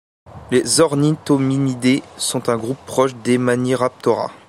Les 0.49 0.79
ornithomimidés 0.79 2.01
sont 2.17 2.49
un 2.49 2.57
groupe 2.57 2.83
proche 2.87 3.13
des 3.17 3.37
Maniraptora. 3.37 4.31